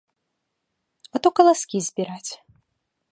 [1.15, 2.31] А то каласкі збіраць!